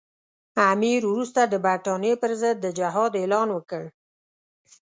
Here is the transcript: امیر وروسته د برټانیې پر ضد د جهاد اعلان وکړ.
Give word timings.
امیر 0.73 1.01
وروسته 1.11 1.41
د 1.45 1.53
برټانیې 1.65 2.13
پر 2.21 2.31
ضد 2.41 2.57
د 2.61 2.67
جهاد 2.79 3.11
اعلان 3.21 3.47
وکړ. 3.53 3.83